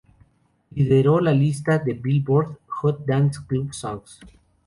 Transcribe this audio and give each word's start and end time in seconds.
Lideró 0.71 1.19
la 1.19 1.31
lista 1.31 1.77
del 1.77 1.99
"Billboard" 1.99 2.57
Hot 2.65 3.05
Dance 3.05 3.39
Club 3.45 3.71
Songs. 3.71 4.19